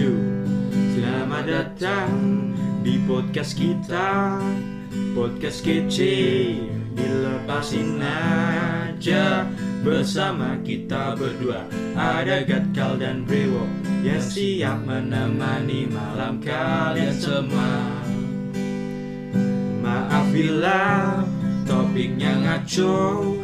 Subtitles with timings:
[0.00, 0.12] lucu
[0.96, 2.12] Selamat datang
[2.80, 4.40] di podcast kita.
[5.12, 6.56] Podcast kece
[6.96, 9.44] Dilepasin aja.
[9.80, 11.64] Bersama kita berdua.
[11.96, 13.64] Ada Gatkal dan Brewo
[14.04, 17.72] Yang siap menemani malam kalian semua.
[19.84, 21.20] Maaf bila
[21.68, 23.36] topiknya ngaco.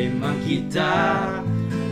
[0.00, 1.28] Emang kita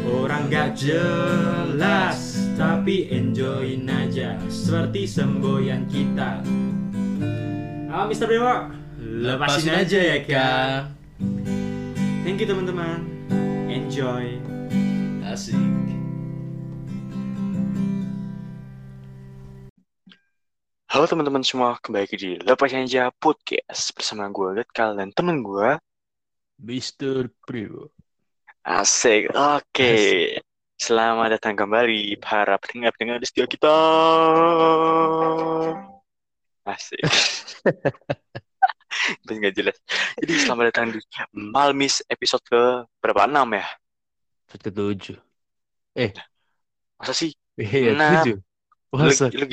[0.09, 2.28] orang gak jelas
[2.59, 6.43] Tapi enjoyin aja seperti semboyan kita
[7.87, 8.27] Ah Mr.
[8.27, 10.91] Dewa Lepasin aja ya kan
[12.27, 13.07] Thank you teman-teman
[13.71, 14.43] Enjoy
[15.23, 15.55] Asik.
[20.91, 25.79] Halo teman-teman semua, kembali lagi di Lepas Aja Podcast bersama gue Gatkal dan temen gue
[26.59, 27.31] Mr.
[27.47, 27.95] Priwo.
[28.67, 29.31] Asik.
[29.37, 30.43] Oke,
[30.79, 33.75] selamat datang kembali para pendengar-pendengar di studio kita.
[36.63, 37.03] Asik.
[39.27, 39.77] Tapi nggak jelas.
[40.23, 40.99] Jadi selamat datang di
[41.35, 42.63] Malmis episode ke
[43.03, 43.27] berapa?
[43.27, 43.67] 6 ya?
[44.49, 45.19] Ketujuh.
[46.99, 47.35] Masa sih?
[47.59, 48.13] Iya, Enam.
[48.23, 48.37] tujuh.
[48.95, 49.27] Lu, Masa?
[49.35, 49.51] lu-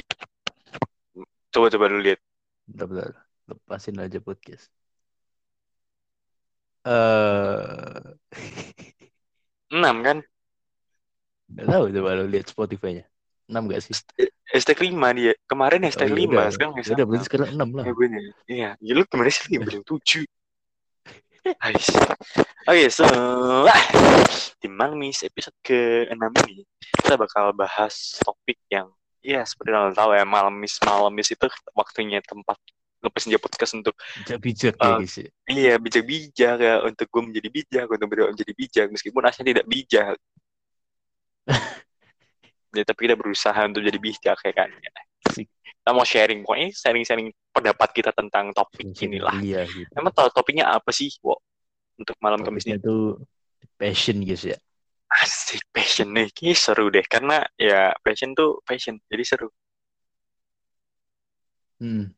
[1.50, 2.20] Coba coba lu lihat.
[2.70, 3.12] Bentar, bentar.
[3.50, 4.70] Lepasin aja podcast.
[6.86, 8.14] Eh,
[9.74, 10.18] 6 kan?
[11.52, 13.06] Nggak tahu coba lu lihat Spotify-nya.
[13.46, 13.94] 6 gak sih?
[14.50, 15.34] Hashtag 5 dia.
[15.46, 16.50] Kemarin hashtag Oh, iya, 5, udah.
[16.50, 17.84] sekarang hashtag udah berarti sekarang 6 lah.
[17.86, 17.94] Ya.
[18.50, 20.26] Iya, ya lu gimana sih bilang tujuh?
[21.66, 21.88] Ais.
[22.66, 23.84] Oke, so ah,
[24.58, 26.66] di Malmis episode ke-6 ini
[27.06, 28.90] kita bakal bahas topik yang
[29.22, 31.46] ya seperti yang lo tahu ya Malmis Malmis itu
[31.78, 32.58] waktunya tempat
[33.06, 33.94] lepas senja podcast untuk
[34.26, 35.30] Bijak-bijak ya ya.
[35.46, 40.18] iya bijak-bijak ya untuk gue menjadi bijak untuk beliau menjadi bijak meskipun aslinya tidak bijak.
[42.76, 44.70] Ya tapi kita berusaha untuk jadi bijak ya kan.
[45.30, 45.48] Asik.
[45.48, 49.38] Kita mau sharing pokoknya sharing-sharing pendapat kita tentang topik inilah.
[49.38, 49.92] Iya gitu.
[49.94, 51.38] Emang tau topiknya apa sih, Wo?
[51.96, 52.82] Untuk malam Kamis ini?
[52.82, 53.22] tuh
[53.78, 54.58] passion guys ya.
[55.08, 56.28] Asik, passion nih.
[56.34, 57.06] Kayaknya seru deh.
[57.06, 58.98] Karena ya passion tuh passion.
[59.08, 59.48] Jadi seru.
[61.80, 62.12] Hmm.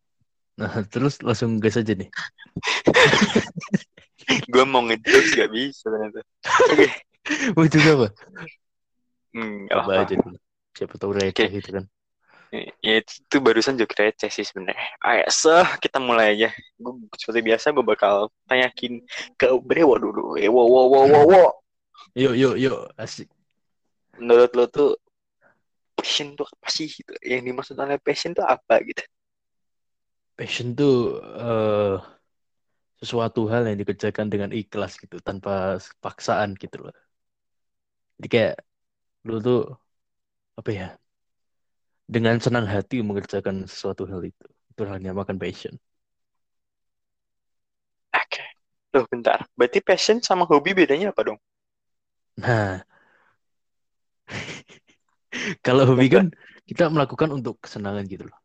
[0.57, 2.09] Nah, terus langsung gas aja nih.
[4.52, 6.19] Gue mau ngejokes gak bisa ternyata.
[6.73, 6.88] Oke.
[7.59, 8.07] Mau juga apa?
[9.38, 10.02] Hmm, Coba apa-apa.
[10.02, 10.38] aja dulu.
[10.74, 11.86] Siapa tahu receh gitu kan.
[12.81, 14.88] Ya, itu, barusan joke receh sih sebenarnya.
[15.03, 16.50] Ayo, so, kita mulai aja.
[16.80, 19.03] Gue seperti biasa gue bakal tanyakin
[19.38, 20.40] ke Brewo dulu.
[20.42, 21.46] Eh, wo, wo, wo, wo, wo.
[22.18, 22.90] Yuk, yuk, yuk.
[22.97, 23.30] Asik.
[24.18, 24.97] Menurut lo tuh
[25.94, 26.90] passion tuh apa sih?
[26.90, 27.14] Gitu?
[27.22, 29.03] Yang dimaksud oleh passion tuh apa gitu?
[30.34, 31.96] Passion tuh eh,
[32.97, 36.96] sesuatu hal yang dikerjakan dengan ikhlas gitu, tanpa paksaan gitu loh.
[38.18, 38.56] Jadi kayak
[39.30, 39.60] lu tuh
[40.60, 40.88] apa ya?
[42.08, 44.46] Dengan senang hati mengerjakan sesuatu hal itu.
[44.72, 45.76] Itu hal yang dinamakan passion.
[48.16, 48.44] Oke.
[48.96, 49.44] Loh, bentar.
[49.60, 51.40] Berarti passion sama hobi bedanya apa dong?
[52.38, 52.86] Nah,
[55.66, 56.26] kalau hobi kan
[56.68, 58.40] kita melakukan untuk kesenangan gitu loh.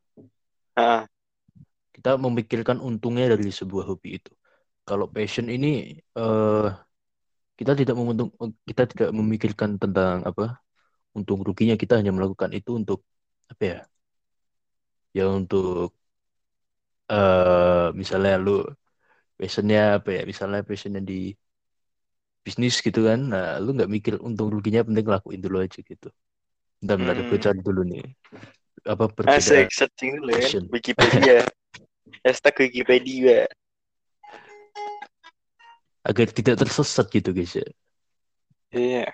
[1.92, 4.32] Kita memikirkan untungnya dari sebuah hobi itu.
[4.82, 6.66] Kalau passion ini eh
[7.58, 8.30] kita tidak menguntung,
[8.66, 10.61] kita tidak memikirkan tentang apa
[11.16, 11.74] untung ruginya.
[11.82, 12.98] Kita hanya melakukan itu untuk
[13.52, 13.78] apa ya?
[15.16, 15.92] Ya untuk
[17.12, 18.50] eh misalnya lu
[19.38, 20.22] passionnya apa ya?
[20.30, 21.14] Misalnya passionnya di
[22.44, 23.20] bisnis gitu kan.
[23.32, 26.08] Nah, lu nggak mikir untung ruginya, penting lakuin dulu aja gitu.
[26.82, 27.44] Bentar, bentar, gue Hmm.
[27.46, 28.02] cari dulu nih.
[28.92, 30.48] Apa berbeda Asik, searching dulu ya.
[30.74, 31.36] Wikipedia.
[32.26, 33.46] Hashtag Wikipedia.
[36.02, 37.66] agar tidak tersesat gitu guys ya.
[38.74, 39.06] Iya.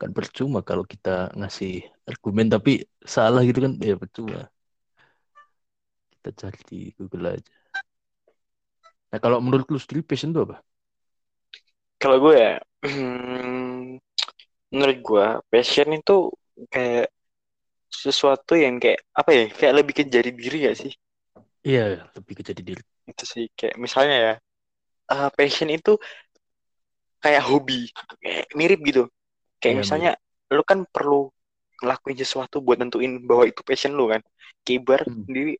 [0.00, 1.72] Kan percuma kalau kita ngasih
[2.08, 2.70] argumen tapi
[3.14, 4.38] salah gitu kan ya percuma.
[6.12, 7.52] Kita cari di Google aja.
[9.10, 10.56] Nah kalau menurut lu sendiri passion itu apa?
[12.00, 12.54] Kalau gue ya,
[12.86, 14.00] hmm,
[14.72, 16.32] menurut gue passion itu
[16.72, 17.12] kayak
[17.90, 19.44] sesuatu yang kayak apa ya?
[19.52, 20.92] Kayak lebih ke jati diri gak sih?
[21.60, 22.82] Iya lebih ke jadi diri.
[23.04, 24.34] Itu sih kayak misalnya ya,
[25.12, 26.00] eh, passion itu
[27.20, 27.90] kayak hobi,
[28.24, 29.04] kayak mirip gitu.
[29.60, 30.10] Kayak Iya, misalnya
[30.50, 31.30] lu kan perlu
[31.80, 34.20] ngelakuin sesuatu buat nentuin bahwa itu passion lu kan.
[34.64, 35.24] Ibarat Hmm.
[35.26, 35.54] sendiri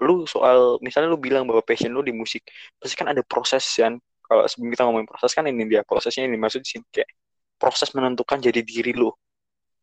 [0.00, 2.44] lu soal misalnya lu bilang bahwa passion lu di musik,
[2.80, 3.98] pasti kan ada proses kan.
[4.24, 7.10] Kalau sebelum kita ngomongin proses kan ini dia prosesnya ini maksud sih kayak
[7.60, 9.10] proses menentukan jadi diri lu.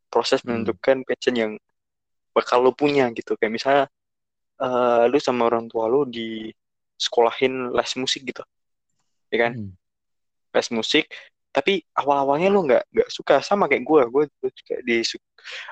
[0.08, 0.64] Proses Hmm.
[0.64, 1.52] menentukan passion yang
[2.32, 3.36] bakal lu punya gitu.
[3.36, 3.84] Kayak misalnya
[4.58, 6.50] eh, lu sama orang tua lu di
[6.98, 8.42] sekolahin les musik gitu.
[9.30, 9.52] Ya kan?
[9.54, 9.72] Hmm.
[10.56, 11.06] Les musik
[11.58, 15.02] tapi awal-awalnya lu nggak nggak suka sama kayak gue gue juga di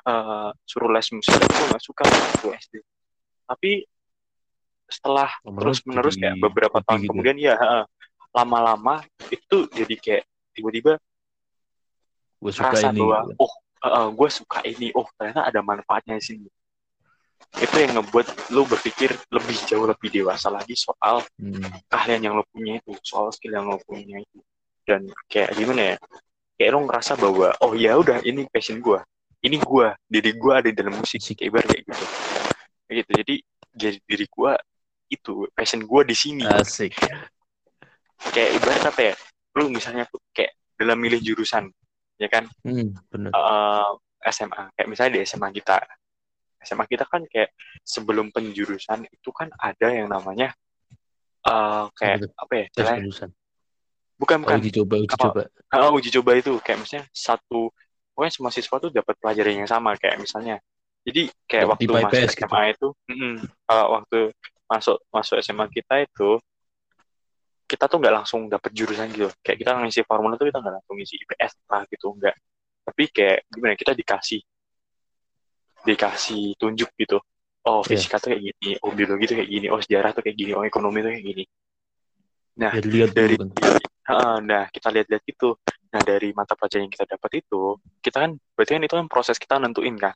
[0.09, 2.73] uh, suruh les musik gue nggak suka waktu SD
[3.45, 3.85] tapi
[4.89, 7.09] setelah Lama-lama terus menerus kayak beberapa tahun gitu.
[7.13, 7.53] kemudian ya
[8.33, 10.23] lama-lama itu jadi kayak
[10.57, 10.97] tiba-tiba
[12.41, 13.45] gue suka rasa ini bahwa gitu.
[13.45, 13.53] oh
[14.09, 16.49] gue suka ini oh ternyata ada manfaatnya di sini
[17.61, 21.61] itu yang ngebuat lu berpikir lebih jauh lebih dewasa lagi soal Hmm.
[21.93, 24.39] keahlian yang lo punya itu soal skill yang lo punya itu
[24.85, 25.97] dan kayak gimana ya?
[26.55, 29.01] Kayak lo ngerasa bahwa oh ya udah ini passion gue
[29.45, 31.21] ini gue diri gue ada di dalam musik.
[31.21, 32.05] Kayak ibarat kayak gitu.
[32.85, 33.11] Kayak gitu.
[33.21, 33.35] Jadi
[33.75, 34.51] jadi diri gue
[35.13, 36.43] itu passion gue di sini.
[36.49, 36.97] Asik.
[38.33, 39.15] Kayak ibarat apa ya?
[39.61, 41.69] Lu misalnya kayak dalam milih jurusan
[42.17, 42.49] ya kan?
[42.65, 43.29] Hmm, bener.
[43.29, 43.91] Eh,
[44.33, 45.77] SMA kayak misalnya di SMA kita.
[46.65, 47.53] SMA kita kan kayak
[47.85, 50.49] sebelum penjurusan itu kan ada yang namanya
[51.45, 53.29] eh kayak Apa ya tes jurusan
[54.15, 54.57] bukan oh, bukan.
[54.59, 55.41] uji coba uji coba.
[55.71, 57.71] Ah, uji coba itu kayak misalnya satu
[58.15, 60.57] pokoknya semua siswa tuh dapat pelajaran yang sama kayak misalnya.
[61.06, 62.47] Jadi kayak waktu masuk IPS gitu.
[62.50, 63.33] SMA itu mm-mm,
[63.69, 64.19] kalau waktu
[64.65, 66.29] masuk masuk SMA kita itu
[67.65, 69.29] kita tuh nggak langsung dapat jurusan gitu.
[69.45, 72.35] Kayak kita ngisi formula tuh kita nggak langsung ngisi IPS lah gitu enggak
[72.85, 74.41] tapi kayak gimana kita dikasih
[75.85, 77.18] dikasih tunjuk gitu.
[77.65, 77.97] Oh Iya.
[77.97, 80.61] fisika tuh kayak gini oh biologi tuh kayak gini oh sejarah tuh kayak gini oh
[80.61, 81.44] ekonomi tuh kayak gini.
[82.61, 83.84] Nah ya lihat dari dulu kan
[84.46, 85.57] nah kita lihat-lihat itu
[85.90, 89.40] nah dari mata pelajaran yang kita dapat itu kita kan berarti kan itu kan proses
[89.40, 90.13] kita nentuin kan.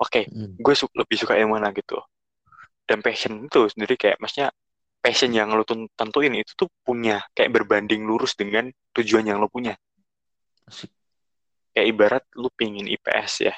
[0.00, 0.56] Oke Hmm.
[0.60, 1.96] gue su- lebih suka yang mana gitu.
[2.84, 4.50] Dan passion itu sendiri kayak maksudnya
[5.00, 5.64] passion yang lo
[5.96, 9.78] tentuin itu tuh punya kayak berbanding lurus dengan tujuan yang lo punya.
[11.70, 13.54] Kayak ibarat lu pingin IPS ya.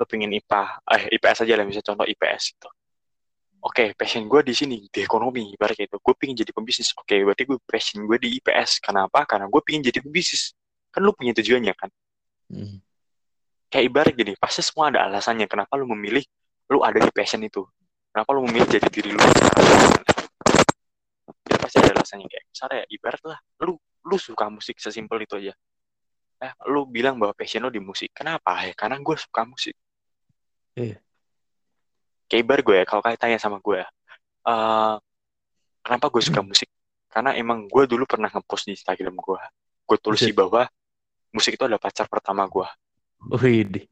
[0.00, 2.68] Lu pingin IPA eh IPS aja lah misalnya contoh IPS itu
[3.60, 6.96] oke passion gue di sini di ekonomi ibarat itu gue pingin jadi pembisnis.
[6.96, 10.56] Oke berarti gue passion gue di IPS kenapa karena gue pingin jadi pembisnis.
[10.90, 11.90] Kan lu punya tujuannya kan?
[12.50, 12.82] Hmm.
[13.70, 16.26] kayak ibarat gini pasti semua ada alasannya kenapa lu memilih
[16.66, 17.62] lu ada di passion itu.
[18.10, 19.22] Kenapa lu memilih jadi diri lu?
[19.22, 20.02] Sekarang
[21.46, 22.26] itu pasti ada alasannya.
[22.26, 25.54] Kayak misalnya ya, ibarat lah lu lu suka musik sesimpel itu aja.
[26.42, 28.10] Eh lu bilang bahwa passion lu di musik.
[28.10, 28.66] Kenapa?
[28.66, 29.78] Ya karena gue suka musik.
[30.74, 30.98] Iya.
[32.38, 34.94] Ibarat gue ya kalau kalian tanya sama gue eh
[35.82, 36.68] kenapa gue suka musik
[37.10, 39.40] karena emang gue dulu pernah ngepost di Instagram gue
[39.88, 40.36] gue tulis Buset.
[40.36, 40.62] bahwa
[41.34, 42.68] musik itu adalah pacar pertama gue
[43.40, 43.84] Wih, deh.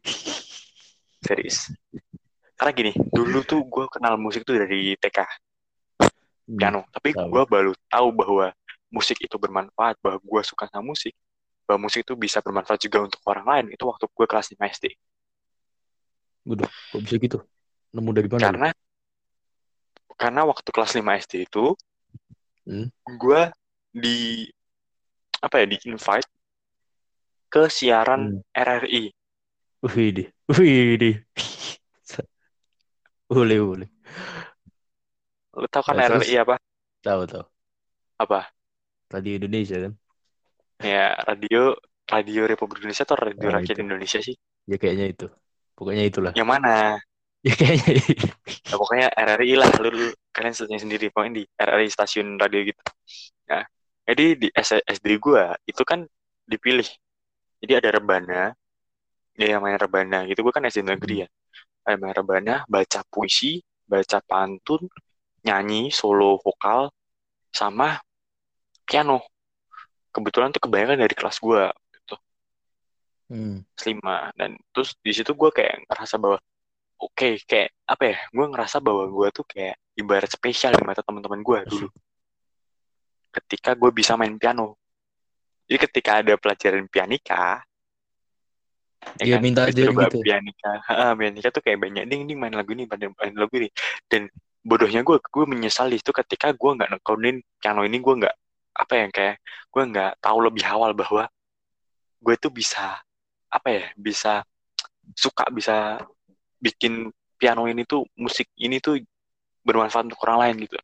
[1.24, 1.72] serius
[2.54, 5.18] karena gini dulu tuh gue kenal musik tuh dari TK
[6.48, 6.56] Hmm.
[6.56, 8.48] piano tapi gue baru tahu bahwa
[8.88, 11.12] musik itu bermanfaat bahwa gue suka sama musik
[11.68, 14.96] bahwa musik itu bisa bermanfaat juga untuk orang lain itu waktu gue kelas 5 SD
[16.48, 17.38] Waduh, kok bisa gitu?
[17.94, 18.38] Nemu dari mana?
[18.38, 18.44] lu?
[18.44, 18.68] karena
[20.18, 21.72] karena waktu kelas 5 SD itu
[22.68, 22.92] Hmm.
[23.08, 23.42] gue
[23.96, 24.44] di
[25.40, 26.28] apa ya di invite
[27.48, 28.44] ke siaran Hmm.
[28.52, 29.08] RRI
[29.88, 30.28] Wih.
[30.52, 31.16] Wih.
[33.28, 33.88] Boleh, boleh.
[35.54, 36.24] lo tau kan terus?
[36.28, 36.56] RRI apa
[37.00, 37.44] Tahu, tahu.
[38.18, 38.50] apa
[39.08, 39.92] Radio Indonesia kan?
[40.78, 41.72] ya radio
[42.04, 43.84] radio Republik Indonesia atau radio Nah, Rakyat itu.
[43.84, 45.26] Indonesia sih Ya kayaknya itu.
[45.72, 46.32] Pokoknya itulah.
[46.36, 47.00] yang mana
[47.46, 48.26] Ya kayaknya itu.
[48.70, 52.82] Ya, pokoknya RRI lah, lu, lu kalian searching sendiri pokoknya di RRI stasiun radio gitu.
[53.50, 53.64] Nah,
[54.08, 56.04] jadi di SD gua itu kan
[56.50, 56.86] dipilih.
[57.62, 58.42] Jadi ada rebana,
[59.38, 60.40] ya namanya rebana gitu.
[60.46, 61.28] Gua kan SD negeri ya.
[61.86, 64.82] Ada namanya rebana, baca puisi, baca pantun,
[65.46, 66.90] nyanyi, solo vokal,
[67.54, 67.98] sama
[68.88, 69.22] piano.
[70.14, 72.16] Kebetulan tuh kebanyakan dari kelas gua gitu,
[73.28, 73.60] Hmm.
[73.86, 74.32] lima.
[74.38, 76.38] Dan terus di situ gua kayak ngerasa bahwa
[76.98, 81.40] oke kayak apa ya gue ngerasa bahwa gue tuh kayak ibarat spesial di mata teman-teman
[81.42, 81.88] gue dulu.
[83.30, 84.78] Ketika gue bisa main piano.
[85.68, 87.60] Jadi ketika ada pelajaran pianika
[89.22, 90.18] Iya, minta disuruh ajarin bawa gitu.
[90.26, 90.70] pianika.
[90.90, 93.68] Ah, pianika tuh kayak banyak ding ding main lagu ini main, main lagu ini.
[94.10, 94.26] Dan
[94.66, 98.36] bodohnya gue gue menyesali itu ketika gue nggak nekunin piano ini gue nggak
[98.78, 99.36] apa ya kayak
[99.70, 101.24] gue nggak tahu lebih awal bahwa
[102.18, 102.98] gue tuh bisa
[103.48, 104.42] apa ya bisa
[105.16, 106.02] suka bisa
[106.58, 108.98] bikin piano ini tuh musik ini tuh
[109.62, 110.78] bermanfaat untuk orang lain gitu.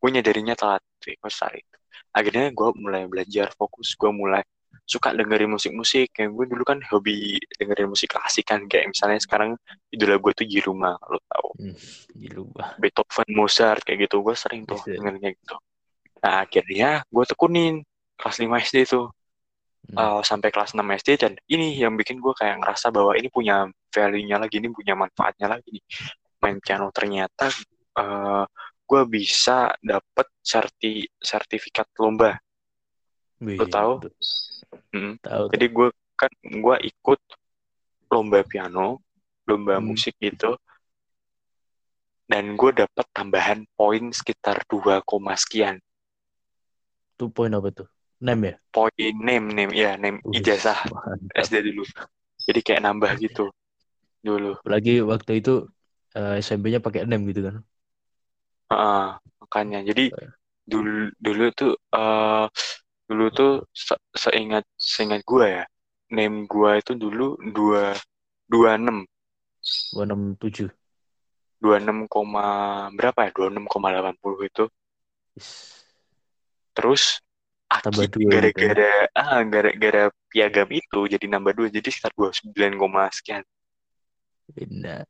[0.00, 1.76] Gue nyadarinya telat tuh gue saat itu.
[2.12, 3.94] Akhirnya gue mulai belajar fokus.
[3.96, 4.42] Gue mulai
[4.84, 6.12] suka dengerin musik-musik.
[6.12, 9.56] Kayak gue dulu kan hobi dengerin musik klasik kan kayak misalnya sekarang
[9.88, 11.70] idola gue tuh Jiruma lo tau Hmm.
[12.18, 12.74] Gila.
[12.82, 14.18] Beethoven Mozart kayak gitu.
[14.26, 14.98] Gue sering tuh Bisa.
[14.98, 15.54] dengerinnya gitu.
[16.18, 17.74] Nah akhirnya gue tekunin
[18.18, 19.06] kelas 5 SD tuh
[19.84, 19.96] Hmm.
[20.00, 23.68] uh, sampai kelas 6 SD dan ini yang bikin gue kayak ngerasa bahwa ini punya
[23.92, 25.84] value-nya lagi, ini punya manfaatnya lagi nih.
[26.40, 27.52] Main piano ternyata
[28.00, 28.44] uh,
[28.84, 32.36] gue bisa dapet serti sertifikat lomba.
[33.44, 33.92] Wih, Lo tahu?
[34.00, 34.12] betul.
[34.96, 35.14] Mm.
[35.20, 35.44] Tahu.
[35.52, 37.20] Jadi gue kan gue ikut
[38.08, 39.02] lomba piano,
[39.44, 39.90] lomba Hmm.
[39.90, 40.54] musik gitu,
[42.30, 45.76] dan gue dapat tambahan poin sekitar 2, koma sekian.
[47.14, 47.88] Itu poin apa tuh?
[48.20, 48.60] Nem ya?
[48.74, 51.46] Poin name name ya name ijazah mantap.
[51.46, 51.82] SD dulu.
[52.46, 53.44] Jadi kayak nambah gitu
[54.26, 54.54] dulu.
[54.60, 55.50] Apalagi waktu itu
[56.16, 57.54] eh, SMP-nya pakai nem gitu kan.
[58.70, 59.04] Heeh,
[59.40, 60.04] makanya jadi
[60.72, 60.92] dulu
[61.26, 62.44] dulu tuh eh
[63.08, 63.50] dulu tuh
[63.86, 65.64] se- seingat seingat gue ya
[66.16, 67.24] name gue itu dulu
[67.56, 67.82] dua
[68.52, 68.98] dua enam
[69.92, 70.70] 267.
[71.62, 72.44] dua enam koma
[72.96, 74.62] berapa ya dua enam koma delapan puluh itu
[76.74, 77.20] terus
[77.68, 78.40] Tambah gitu ya.
[78.40, 80.02] gara-gara ah gara-gara
[80.32, 83.44] piagam itu jadi nambah dua jadi sekitar dua sembilan koma sekian
[84.54, 85.04] Benar.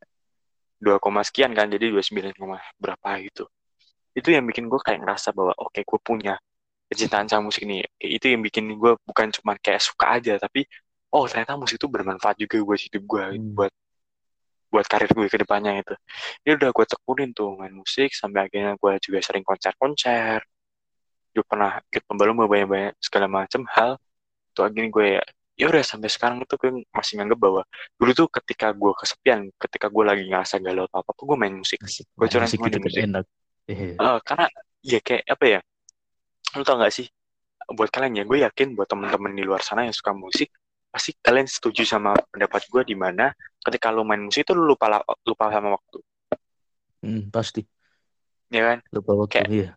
[0.79, 3.47] dua koma sekian kan jadi dua sembilan koma berapa gitu
[4.15, 6.35] itu yang bikin gue kayak ngerasa bahwa oke gue punya
[6.91, 10.67] kecintaan sama musik nih itu yang bikin gue bukan cuma kayak suka aja tapi
[11.11, 13.55] oh ternyata musik itu bermanfaat juga buat hidup gue Hmm.
[13.55, 13.73] buat
[14.71, 15.95] buat karir gue ke depannya itu
[16.43, 20.43] ini udah gue tekunin tuh main musik sampai akhirnya gue juga sering konser-konser
[21.35, 23.99] gue pernah ikut lomba-lomba banyak-banyak segala macam hal
[24.55, 25.23] tuh akhirnya gue ya
[25.55, 27.63] ya udah sampai sekarang itu gue masih nganggep bahwa
[27.95, 31.55] dulu tuh ketika gue kesepian ketika gue lagi ngerasa galau atau apa tuh gue main
[31.55, 31.79] musik.
[31.79, 33.03] Gue curang musik semua di musik.
[33.03, 33.25] enak.
[33.67, 34.47] Eh, karena
[34.83, 35.61] ya kayak apa ya
[36.55, 37.07] lu tau gak sih
[37.67, 40.53] buat kalian ya gue yakin buat temen-temen di luar sana yang suka musik
[40.87, 45.03] pasti kalian setuju sama pendapat gue di mana ketika lu main musik itu lu lupa
[45.27, 45.99] lupa sama waktu
[47.05, 47.61] Hmm, pasti.
[48.49, 49.33] ya kan Lupa waktu.
[49.35, 49.71] Kayak- Iya.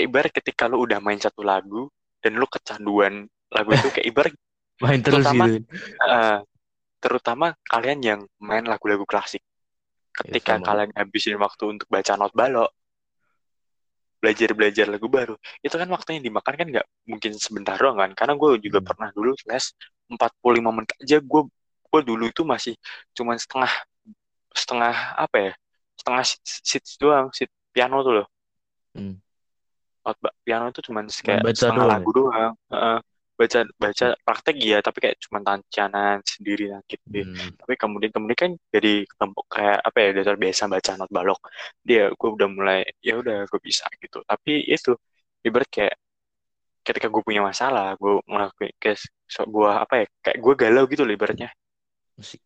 [0.00, 1.92] Kayak ibarat ketika lu udah main satu lagu
[2.24, 4.34] dan lu kecanduan lagu itu kayak ibarat
[4.80, 5.60] Main terus terutama- gitu.
[6.08, 6.38] eh,
[7.00, 9.44] terutama kalian yang main lagu-lagu klasik
[10.24, 10.64] ketika sama.
[10.64, 12.72] kalian habisin waktu untuk baca not balok
[14.20, 18.60] belajar-belajar lagu baru itu kan waktunya dimakan kan nggak mungkin sebentar doang kan karena gue
[18.60, 18.88] juga Hmm.
[18.92, 19.64] pernah dulu les
[20.12, 21.42] 45 menit aja gue
[21.88, 22.76] gue dulu itu masih
[23.16, 23.72] cuman setengah
[24.52, 25.52] setengah apa ya
[25.96, 28.28] setengah sit, sit doang sit piano tuh loh
[28.90, 29.16] Hmm.
[30.00, 32.98] Ba- piano itu cuman kayak baca setengah doang lagu doang Heeh.
[33.40, 37.56] baca baca praktek ya tapi kayak cuman tancanan sendiri nah, gitu Hmm.
[37.56, 41.40] tapi kemudian kemudian kan jadi kelompok kayak apa ya dasar biasa baca not balok.
[41.80, 44.20] Dia gue udah mulai ya udah gue bisa gitu.
[44.28, 44.92] Tapi itu
[45.40, 45.96] ibarat kayak
[46.84, 48.92] ketika gue punya masalah gue ngelakuin ke
[49.28, 51.48] sebuah apa ya kayak gue galau gitu loh ibaratnya.
[52.16, 52.40] Musik.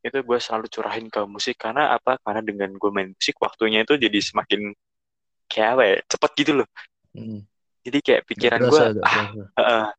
[0.00, 1.56] itu gue selalu curahin ke musik.
[1.62, 2.18] Karena apa?
[2.26, 4.74] Karena dengan gue main musik waktunya itu jadi semakin
[5.50, 6.68] kayak apa ya cepet gitu loh
[7.10, 7.42] Hmm.
[7.82, 8.82] jadi kayak pikiran gue
[9.58, 9.90] ah.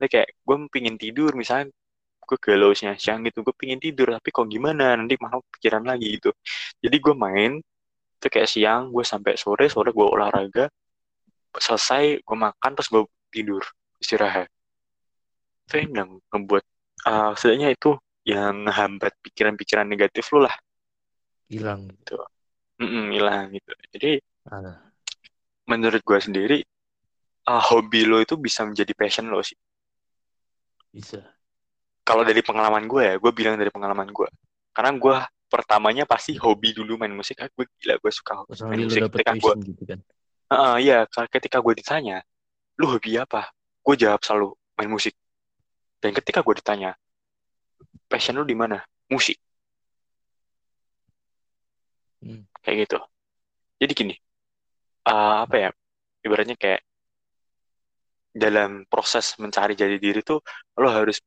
[0.00, 1.70] Jadi kayak gue pingin tidur misalnya.
[2.24, 4.96] Gue galau siang gitu gue pingin tidur tapi kok gimana?
[4.96, 6.32] Nanti malah pikiran lagi gitu.
[6.80, 7.52] Jadi gue main
[8.16, 10.72] itu kayak siang gue sampai sore sore gue olahraga
[11.52, 13.62] selesai gue makan terus gue tidur
[14.00, 14.48] istirahat.
[15.68, 16.64] Itu yang ngebuat
[17.04, 17.92] uh, setidaknya itu
[18.24, 20.56] yang hambat pikiran-pikiran negatif lu lah.
[21.52, 21.92] Hilang.
[22.80, 23.72] Mm-mm, hilang gitu.
[23.92, 24.10] Jadi
[24.44, 24.76] Ah,
[25.64, 26.58] menurut gue sendiri
[27.48, 29.56] uh, hobi lo itu bisa menjadi passion lo sih
[30.94, 31.18] bisa.
[32.04, 34.28] kalau dari pengalaman gue ya, gue bilang dari pengalaman gue.
[34.70, 35.16] Karena gue
[35.50, 37.40] pertamanya pasti hobi dulu main musik.
[37.42, 39.02] Ah, gue gila, gue suka main musik.
[39.10, 39.98] Ketika gue, gitu kan.
[40.78, 42.22] Iya, ka- ketika gue ditanya,
[42.78, 43.50] lu hobi apa?
[43.82, 45.16] Gue jawab selalu main musik.
[45.98, 46.94] Dan ketika gue ditanya,
[48.06, 48.84] passion lu di mana?
[49.10, 49.40] Musik.
[52.22, 52.44] Hmm.
[52.62, 52.98] Kayak gitu.
[53.80, 54.14] Jadi gini,
[55.08, 55.70] eh, apa ya?
[56.24, 56.82] Ibaratnya kayak
[58.34, 60.42] dalam proses mencari jati diri tuh,
[60.80, 61.22] lo harus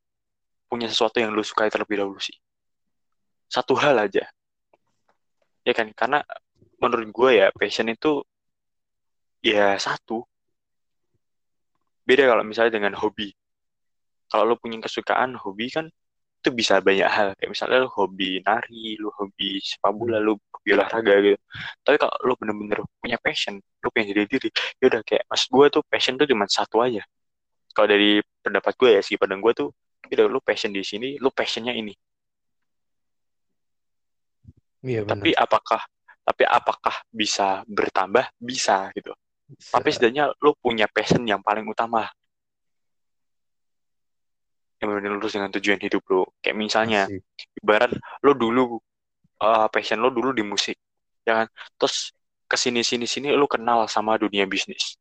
[0.67, 2.35] punya sesuatu yang lo sukai terlebih dahulu sih.
[3.47, 4.27] Satu hal aja.
[5.63, 5.87] Ya kan?
[5.95, 6.19] Karena
[6.83, 8.19] menurut gue ya, passion itu
[9.39, 10.27] ya satu.
[12.03, 13.31] Beda kalau misalnya dengan hobi.
[14.27, 15.87] Kalau lo punya kesukaan hobi kan
[16.37, 17.27] itu bisa banyak hal.
[17.35, 21.37] Kayak misalnya lo hobi nari, lo hobi sepak bola, lo hobi olahraga gitu.
[21.81, 25.65] Tapi kalau lo bener-bener punya passion, lo pengen jadi diri, ya udah kayak mas gue
[25.73, 27.03] tuh passion tuh cuma satu aja.
[27.73, 29.69] Kalau dari pendapat gue ya sih, pandang gue tuh,
[30.09, 31.93] ya udah lo passion di sini, lo passionnya ini.
[34.87, 35.81] Iya Tapi apakah
[36.27, 38.35] tapi apakah bisa bertambah?
[38.35, 39.15] Bisa gitu.
[39.47, 39.79] Bisa.
[39.79, 42.03] Tapi setidaknya lo punya passion yang paling utama.
[44.77, 46.37] Yang benar lurus dengan tujuan hidup lo.
[46.41, 47.23] Kayak misalnya, Asik.
[47.61, 47.91] ibarat
[48.21, 48.77] lo dulu
[49.41, 50.77] uh, passion lo dulu di musik,
[51.25, 51.47] ya kan?
[51.77, 52.13] Terus
[52.47, 54.95] ke sini sini sini lo kenal sama dunia bisnis.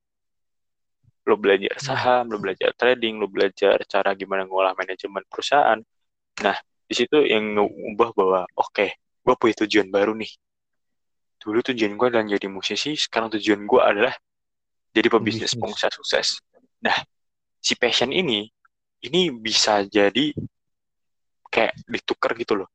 [1.27, 5.79] Lo belajar saham, lo belajar trading, lo belajar cara gimana ngolah manajemen perusahaan.
[6.41, 6.57] Nah,
[6.87, 10.31] di situ yang ngubah bahwa oke, gue punya tujuan baru nih.
[11.43, 14.15] Dulu tujuan gue adalah jadi musisi, sekarang tujuan gue adalah
[14.95, 15.61] jadi pebisnis Bisnis.
[15.61, 16.29] pengusaha sukses.
[16.81, 16.97] Nah,
[17.59, 18.47] si passion ini
[19.05, 20.33] ini bisa jadi
[21.53, 22.69] kayak ditukar gitu loh.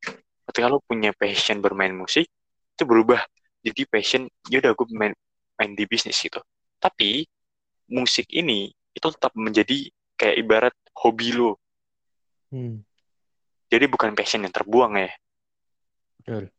[0.46, 2.28] Ketika lo punya passion bermain musik
[2.78, 3.22] itu berubah
[3.62, 5.14] jadi passion ya udah gue main
[5.58, 6.42] main di bisnis gitu.
[6.82, 7.26] Tapi
[7.92, 9.88] musik ini itu tetap menjadi
[10.18, 11.58] kayak ibarat hobi lo.
[12.52, 12.84] Hmm.
[13.72, 15.08] jadi bukan passion yang terbuang ya.
[16.22, 16.54] Betul.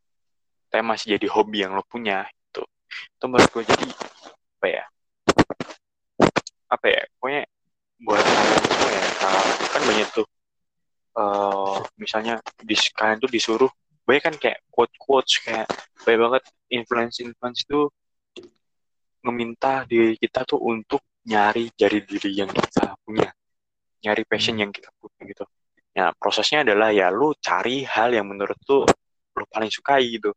[0.73, 3.87] tapi masih jadi hobi yang lo punya itu itu menurut gue jadi
[4.59, 4.85] apa ya
[6.73, 7.43] apa ya pokoknya
[8.03, 8.25] buat
[9.83, 10.27] ya nah, kan banyak tuh
[11.13, 13.73] eh misalnya di kalian tuh disuruh
[14.07, 15.69] banyak kan kayak quote quotes kayak
[16.07, 17.91] banyak banget influence influence itu
[19.23, 23.29] meminta diri kita tuh untuk nyari dari diri yang kita punya
[24.03, 25.45] nyari passion yang kita punya gitu
[25.93, 28.89] Nah, prosesnya adalah ya lu cari hal yang menurut lu
[29.37, 30.33] lu paling sukai gitu.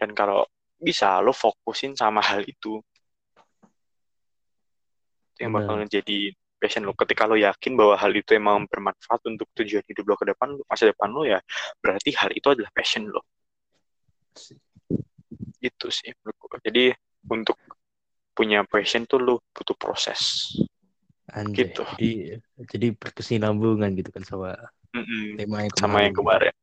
[0.00, 0.48] Dan kalau
[0.80, 2.80] bisa lu fokusin sama hal itu.
[5.36, 6.92] Itu yang bakal jadi passion lu.
[6.92, 10.92] Ketika lu yakin bahwa hal itu emang bermanfaat untuk tujuan hidup lo ke depan, masa
[10.92, 11.40] depan lo ya,
[11.80, 13.24] berarti hal itu adalah passion lo.
[15.60, 16.60] Gitu sih menurut.
[16.60, 16.92] Jadi
[17.32, 17.56] untuk
[18.36, 20.52] punya passion tuh lu butuh proses.
[21.32, 21.72] Anjay.
[21.72, 21.82] Gitu.
[21.96, 22.10] Jadi
[22.68, 24.50] jadi berkesinambungan gitu kan sama
[24.90, 25.38] Mm-mm.
[25.38, 26.52] tema yang Sama yang kemarin.
[26.52, 26.54] kemarin.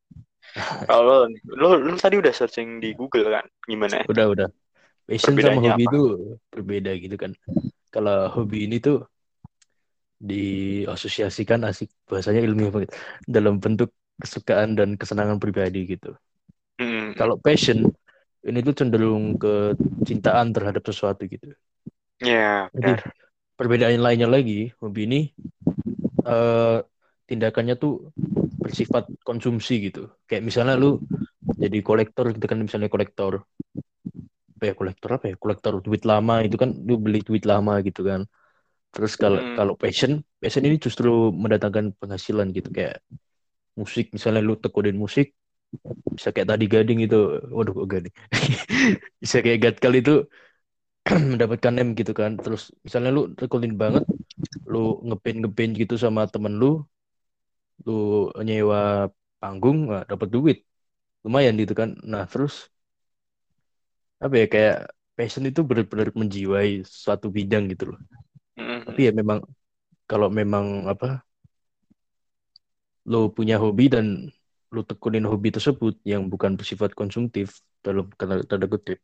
[0.89, 4.03] Kalau lo, lo tadi udah searching di Google kan, gimana?
[4.07, 4.49] Udah udah.
[5.07, 5.91] Passion sama hobi apa?
[5.95, 6.01] itu
[6.51, 7.31] berbeda gitu kan.
[7.87, 9.07] Kalau hobi ini tuh
[10.17, 12.91] diasosiasikan asik bahasanya ilmiah banget
[13.35, 13.89] dalam bentuk
[14.21, 16.17] kesukaan dan kesenangan pribadi gitu.
[17.17, 17.79] Kalau passion
[18.49, 19.75] ini tuh cenderung ke
[20.07, 21.47] cintaan terhadap sesuatu gitu.
[22.19, 23.13] Ya, Jadi benar.
[23.59, 25.19] perbedaan lainnya lagi, hobi ini
[26.27, 26.77] eh,
[27.29, 27.91] tindakannya tuh
[28.63, 29.99] bersifat konsumsi gitu.
[30.27, 30.87] Kayak misalnya lu
[31.63, 33.33] jadi kolektor gitu kan misalnya kolektor
[34.57, 38.01] apa ya kolektor apa ya kolektor duit lama itu kan lu beli duit lama gitu
[38.09, 38.21] kan.
[38.97, 39.53] Terus kalau Hmm.
[39.57, 40.11] kalau passion,
[40.41, 41.09] passion ini justru
[41.43, 42.95] mendatangkan penghasilan gitu kayak
[43.79, 44.05] musik.
[44.15, 45.27] Misalnya lu tekunin musik
[46.17, 47.17] bisa kayak tadi gading itu.
[47.55, 48.15] Waduh kok gading?
[49.23, 50.11] Bisa kayak gatkal itu
[51.33, 52.31] mendapatkan name gitu kan.
[52.43, 54.05] Terus misalnya lu tekunin banget
[54.71, 56.67] lu ngepin ngepin gitu sama temen lu
[57.85, 57.91] lu
[58.47, 58.77] nyewa
[59.41, 60.57] panggung nah, dapat duit.
[61.25, 61.89] Lumayan gitu kan.
[62.11, 62.53] Nah terus
[64.23, 64.75] apa ya kayak
[65.17, 66.71] passion itu benar-benar menjiwai
[67.03, 67.99] suatu bidang gitu loh.
[68.87, 69.43] Tapi ya memang
[70.07, 71.27] kalau memang apa
[73.07, 74.31] lo punya hobi dan
[74.71, 78.99] lo tekunin hobi tersebut yang bukan bersifat konsumtif dalam tanda, kutip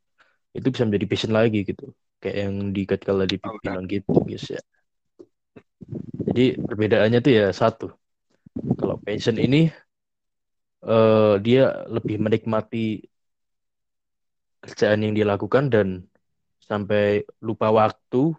[0.56, 1.91] itu bisa menjadi passion lagi gitu.
[2.24, 4.62] Kayak yang di kalau di bilang gitu guys ya.
[6.32, 7.88] Jadi perbedaannya tuh ya satu.
[8.80, 9.67] Kalau passion ini
[10.84, 13.04] eh, dia lebih menikmati
[14.63, 15.88] kerjaan yang dia lakukan dan
[16.63, 18.32] sampai lupa waktu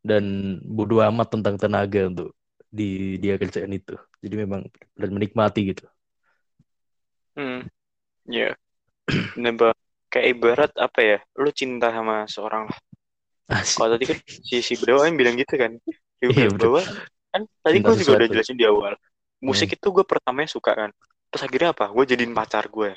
[0.00, 2.32] dan bodoh amat tentang tenaga untuk
[2.70, 3.96] di dia kerjaan itu.
[4.22, 4.64] Jadi memang
[4.96, 5.84] benar menikmati gitu.
[7.36, 7.66] Hmm.
[8.28, 8.54] Ya.
[9.38, 9.74] Nembak
[10.12, 11.18] kayak ibarat apa ya?
[11.38, 12.78] Lu cinta sama seorang lah.
[13.50, 15.74] Kalau tadi kan si si Bedawa yang bilang gitu kan.
[16.20, 16.80] Si Iya, Bedawa
[17.30, 18.26] kan tadi gue juga udah.
[18.26, 18.34] Hmm.
[18.34, 18.94] jelasin di awal.
[19.40, 20.90] Musik itu gue pertamanya suka kan.
[21.32, 21.88] Terus akhirnya apa?
[21.90, 22.94] Gue jadiin pacar gue.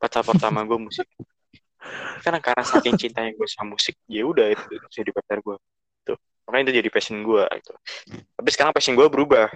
[0.00, 1.06] Pacar pertama gue musik.
[2.20, 5.56] Karena karena saking cintanya gue sama musik, ya udah itu jadi pacar gue.
[6.48, 7.74] Makanya itu jadi passion gue itu.
[8.40, 9.52] Tapi sekarang passion gue berubah.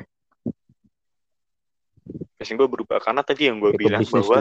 [2.36, 4.38] Passion gue berubah karena tadi yang gue Kayak bilang bahwa.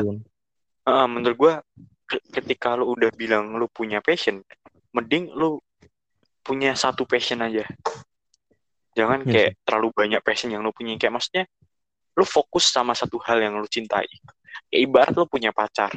[0.83, 1.53] Ah, menurut gua
[2.09, 4.41] ke- ketika lu udah bilang lu punya passion,
[4.91, 5.61] mending lu
[6.41, 7.63] punya satu passion aja.
[8.97, 10.97] Jangan Iya kayak terlalu banyak passion yang lu punya.
[10.99, 11.43] Kayak maksudnya
[12.17, 14.09] lu fokus sama satu hal yang lu cintai.
[14.67, 15.93] Ya ibarat lu punya pacar.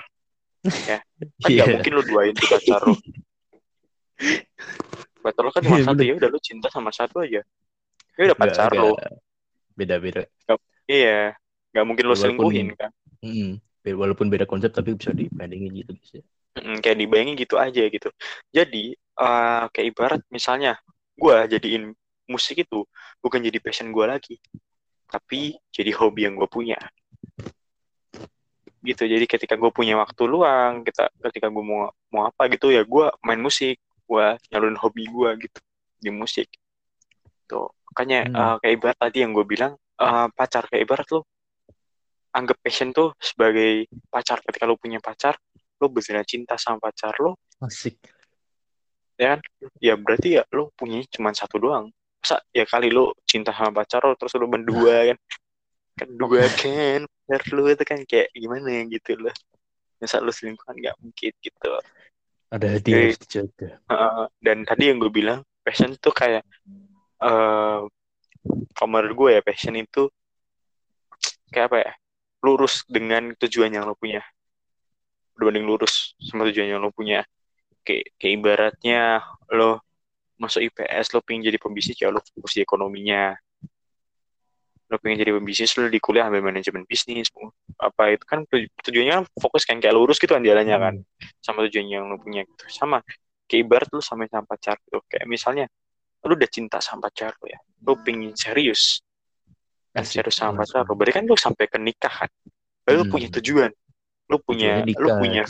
[0.87, 1.03] Ya.
[1.03, 1.65] Kan Iya.
[1.67, 2.95] nggak mungkin lu duain tuh pacar lu.
[5.25, 6.09] Pacar lu kan cuma Iya, satu bener.
[6.13, 7.41] ya udah lu cinta sama satu aja.
[8.15, 8.93] Ya udah pacar nggak- lu.
[9.73, 10.23] Beda-beda.
[10.85, 11.33] Iya.
[11.73, 12.91] Nggak mungkin Walaupun- selingkuhin kan.
[13.81, 16.25] Be- Walaupun beda konsep tapi bisa dibandingin gitu guys ya.
[16.55, 18.09] Mm, kayak dibayangin gitu aja gitu.
[18.53, 20.77] Jadi eh, kayak ibarat misalnya
[21.17, 21.91] gua jadiin
[22.27, 22.85] musik itu
[23.21, 24.37] bukan jadi passion gua lagi,
[25.09, 26.77] tapi jadi hobi yang gue punya.
[28.85, 29.01] Gitu.
[29.09, 33.07] Jadi ketika gue punya waktu luang, kita ketika gue mau mau apa gitu ya gue
[33.25, 35.59] main musik, gue nyalurin hobi gue gitu
[36.01, 36.49] di musik.
[37.49, 38.37] Tuh makanya Hmm.
[38.37, 41.25] eh, kayak ibarat tadi yang gue bilang eh, pacar kayak ibarat lo
[42.35, 44.43] anggap passion tuh sebagai pacar.
[44.43, 45.39] Ketika lo punya pacar,
[45.79, 47.95] lo beneran cinta sama pacar lo, Asik.
[49.15, 49.41] ya kan?
[49.79, 51.95] Ya berarti ya lo punya cuma satu doang.
[52.19, 55.19] Masa ya kali lo cinta sama pacar lo terus lo berdua kan?
[55.95, 59.35] Kan dua kan, pacar lo itu kan kayak gimana gitu loh.
[60.03, 61.71] Masa lo selingkuh kan nggak mungkin gitu.
[62.53, 63.69] Ada hati yang harus dijaga.
[63.79, 64.25] Heeh.
[64.45, 66.45] dan tadi yang gue bilang passion tuh kayak
[67.25, 67.81] eh
[68.77, 70.13] kalau menurut gue ya passion itu
[71.49, 71.93] kayak apa ya
[72.45, 74.21] lurus dengan tujuan yang lo punya
[75.33, 77.25] berbanding lurus sama tujuan yang lo punya
[77.83, 79.81] kayak, kayak ibaratnya lo
[80.37, 83.39] masuk IPS lo pengen jadi pembisnis ya lo fokus di ekonominya
[84.85, 87.33] lo pengen jadi pembisnis lo di kuliah ambil manajemen bisnis
[87.81, 88.45] apa itu kan
[88.85, 90.95] tujuannya kan fokus kan kayak lurus gitu kan jalannya kan.
[91.41, 92.65] Sama tujuan yang lo punya gitu.
[92.69, 93.01] Sama
[93.49, 95.01] kayak ibarat lo sama sama pacar gitu.
[95.09, 95.65] Kayak misalnya
[96.25, 99.01] lo udah cinta sama pacar lo ya lo pengen serius.
[99.93, 102.31] Dan Asik, serius sama pacar lo berarti kan lo sampai ke nikah kan?
[102.93, 103.13] Lo Hmm.
[103.13, 103.71] punya tujuan.
[104.29, 105.45] Lo punya lo punya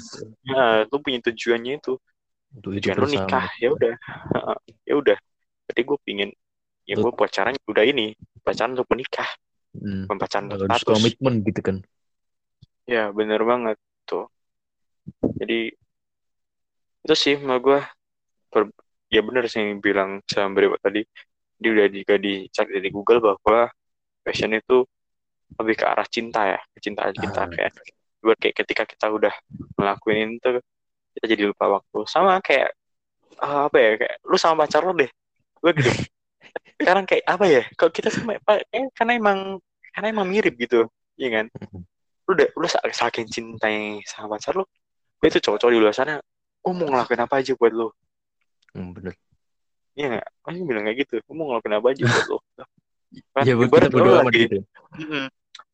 [0.47, 1.95] ya, lo punya tujuannya itu.
[2.55, 3.27] Tujuan lu bersama.
[3.27, 3.95] nikah ya udah.
[4.87, 5.19] Ya udah.
[5.67, 6.31] Berarti gue pingin
[6.85, 8.13] ya gue pacaran udah ini
[8.45, 9.29] pacaran untuk menikah.
[9.75, 10.07] Hmm.
[10.07, 11.77] pacaran untuk Harus komitmen gitu kan.
[12.85, 14.29] ya bener banget tuh.
[15.41, 15.73] Jadi
[17.05, 17.81] itu sih menurut gue
[18.49, 18.73] per-
[19.13, 21.05] ya bener sih yang bilang sama Brewot tadi.
[21.61, 23.69] Dia udah juga dicari dari Google bahwa
[24.25, 24.85] passion itu
[25.61, 26.61] lebih ke arah cinta ya.
[26.77, 27.49] Kecintaan cinta Ah.
[27.49, 27.73] kayak
[28.25, 29.35] buat kayak ketika kita udah
[29.77, 30.61] ngelakuin itu
[31.17, 31.99] kita jadi lupa waktu.
[32.09, 32.73] Sama kayak
[33.41, 35.09] ah, apa ya kayak lu sama pacar lu deh.
[35.61, 35.91] Gue gitu
[36.81, 39.39] sekarang kayak apa ya kalau kita sama eh, karena emang
[39.95, 41.47] karena emang mirip gitu iya kan
[42.25, 44.65] lu udah lu sa- saking cintai sama pacar lu
[45.21, 46.19] gue itu cowok-cowok di luar sana
[46.61, 47.89] gue mau ngelakuin apa aja buat lu
[48.75, 49.15] Hmm, bener.
[49.95, 52.39] iya nggak pasti bilang kayak gitu gue mau ngelakuin apa aja buat lu
[53.31, 54.59] kan Ya ibarat lu lagi gitu.
[54.99, 55.27] Mm-mm.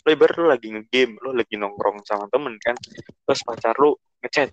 [0.04, 2.76] Lo ibarat lu lagi nge-game, lu lagi nongkrong sama temen kan,
[3.24, 4.52] terus pacar lu ngechat,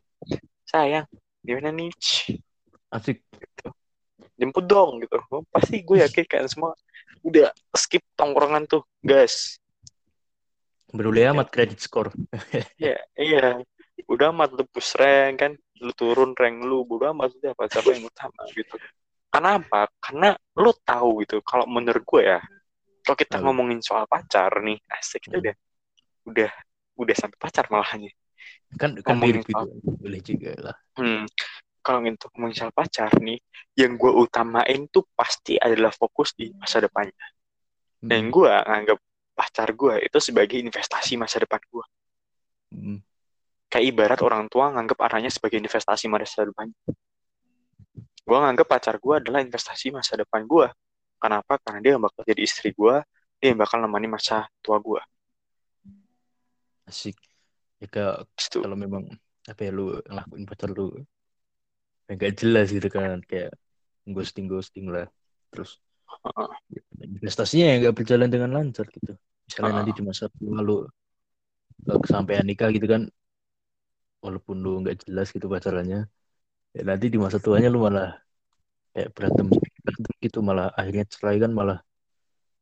[0.67, 1.03] sayang,
[1.43, 1.91] gimana nih?
[2.91, 3.23] Asik.
[4.37, 5.17] Jemput dong gitu.
[5.33, 6.71] Oh, Pasti gue yakin kan semua
[7.25, 9.57] udah skip tongkrongan tuh, guys.
[10.93, 12.13] Berule amat kredit skor.
[12.77, 13.57] Ya, iya.
[14.05, 18.05] Udah amat lu push rank kan, lu turun rank lu, udah amat udah pacar yang
[18.05, 18.77] utama gitu.
[19.33, 19.89] Karena apa?
[19.97, 21.41] Karena lu tahu gitu.
[21.41, 22.39] Kalau menurut gue ya,
[23.01, 25.43] kalau kita ngomongin soal pacar nih, asik kita Hmm.
[25.43, 25.55] udah
[26.29, 26.51] udah
[27.01, 28.13] udah sampai pacar malahannya.
[28.77, 29.67] Kan kan mirip gitu.
[29.81, 30.77] Boleh juga lah.
[31.01, 31.25] Hmm,
[31.87, 33.39] kalau untuk soal pacar nih,
[33.79, 37.15] yang gue utamain tuh pasti adalah fokus di masa depannya.
[38.03, 38.33] Dan Hmm.
[38.35, 38.99] gue nganggap
[39.31, 41.85] pacar gue itu sebagai investasi masa depan gue.
[42.75, 42.99] Hmm.
[43.71, 46.67] Kayak ibarat orang tua nganggap anaknya sebagai investasi masa depan.
[48.27, 50.67] Gue nganggap pacar gue adalah investasi masa depan gue.
[51.23, 51.55] Kenapa?
[51.63, 52.99] Karena dia yang bakal jadi istri gue,
[53.39, 54.99] dia yang bakal nemani masa tua gue.
[56.83, 57.15] Asik.
[57.79, 57.87] Ya
[58.35, 58.59] Gitu.
[58.59, 59.07] kalau memang
[59.47, 60.91] apa ya lu ngelakuin pacar lu
[62.07, 63.51] nggak jelas gitu kan kayak
[64.07, 65.07] ghosting ghosting lah.
[65.51, 65.79] Terus
[67.03, 69.13] investasinya ya nggak berjalan dengan lancar gitu.
[69.47, 70.83] Misalnya nanti di masa tua lu
[71.87, 73.01] eh, kesampaian nikah gitu kan
[74.23, 76.09] walaupun lu nggak jelas gitu pacarannya
[76.75, 78.17] ya nanti di masa tuanya lu malah
[78.91, 79.47] kayak berantem
[79.85, 81.79] berantem gitu malah akhirnya cerai kan malah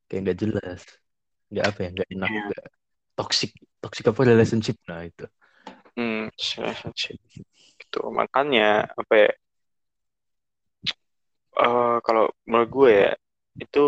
[0.10, 0.81] kayak nggak jelas.
[1.49, 2.41] Nggak apa ya nggak enak Iya.
[2.49, 2.65] nggak
[3.15, 4.75] toxic toxic apa relationship?
[4.89, 5.25] Nah itu.
[5.95, 6.27] Hmm,
[6.60, 7.17] relationship.
[7.95, 8.12] Gitu.
[8.12, 9.31] Makanya apa ya?
[11.55, 13.12] eh, kalau menurut gue ya
[13.55, 13.84] itu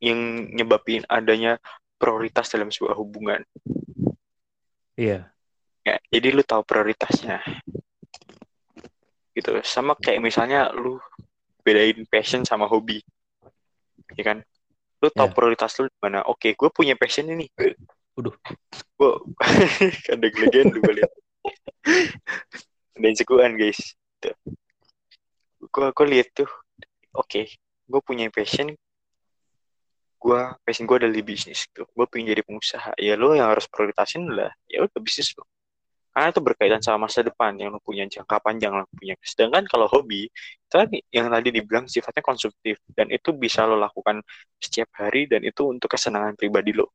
[0.00, 1.60] yang nyebabin adanya
[2.00, 3.44] prioritas dalam sebuah hubungan.
[4.96, 5.28] iya
[5.84, 7.40] Ya, jadi lu tahu prioritasnya.
[9.32, 9.50] Gitu.
[9.64, 10.96] Sama kayak misalnya lu
[11.64, 13.00] bedain passion sama hobi.
[14.16, 14.38] Ya kan?
[15.00, 15.34] Lu tahu Ya.
[15.36, 16.24] prioritas lu di mana?
[16.28, 17.48] Oke, gue punya passion ini.
[18.16, 18.36] Waduh.
[19.00, 19.12] Gue
[20.12, 21.12] ada legend gue lihat.
[22.98, 23.94] Dan jagoan guys.
[24.18, 24.34] Tuh.
[25.70, 26.50] Gue gue lihat tuh.
[27.14, 27.46] Oke,
[27.86, 28.74] gue punya passion.
[30.18, 31.86] Gue passion gue adalah di bisnis tuh.
[31.94, 32.98] Gue pengen jadi pengusaha.
[32.98, 34.50] Ya lo yang harus prioritasin lah.
[34.66, 35.46] Ya udah bisnis lo.
[36.10, 39.14] Karena itu berkaitan sama masa depan yang lo punya jangka panjang lo punya.
[39.22, 44.18] Sedangkan kalau hobi, itu kan yang tadi dibilang sifatnya konsumtif dan itu bisa lo lakukan
[44.58, 46.90] setiap hari dan itu untuk kesenangan pribadi lo.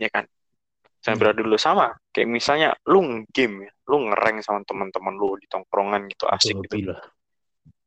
[0.00, 0.24] Ya kan?
[1.12, 1.20] Hmm.
[1.20, 1.92] berada dulu sama.
[2.08, 6.80] Kayak misalnya lu game ya, lu ngereng sama teman-teman lu di tongkrongan gitu asik Itu
[6.80, 6.96] gitu.
[6.96, 7.04] lah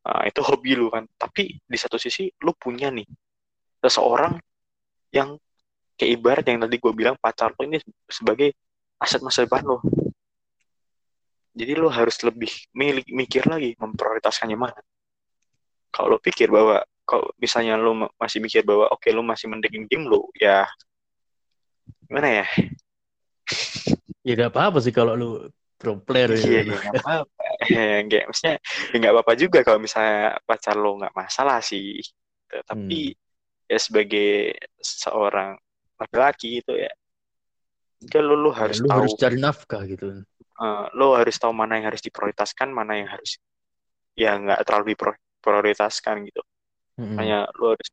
[0.07, 1.03] Nah, itu hobi lu kan.
[1.19, 3.03] Tapi di satu sisi lu punya nih
[3.83, 4.39] seseorang
[5.11, 5.35] yang
[5.99, 7.75] kayak ibarat yang tadi gue bilang pacar lo ini
[8.07, 8.55] sebagai
[9.03, 9.83] aset masa depan lo.
[11.57, 14.79] Jadi lo harus lebih milik mikir lagi memprioritaskannya mana.
[15.91, 19.89] Kalau lo pikir bahwa kalau misalnya lo ma- masih mikir bahwa oke lo masih mending
[19.91, 20.63] game lo ya
[22.07, 22.45] gimana ya?
[24.27, 25.29] Ya gak apa-apa sih kalau lu
[25.77, 26.73] pro player Iya, gitu.
[26.73, 27.43] ya nggak apa-apa.
[27.69, 28.55] Ya, nggak, maksudnya
[28.91, 32.01] ya nggak apa-apa juga kalau misalnya pacar lo nggak masalah sih.
[32.49, 33.13] Tapi
[33.69, 35.53] ya sebagai seorang
[35.97, 36.91] laki-laki gitu ya,
[37.99, 40.05] ya lo, lo Ya, harus lu tahu, harus cari nafkah gitu
[40.37, 43.37] eh, lo harus tahu mana yang harus diprioritaskan, mana yang harus
[44.17, 46.41] ya nggak terlalu diprioritaskan gitu.
[46.97, 47.17] Mm-mm.
[47.21, 47.89] Hanya lu harus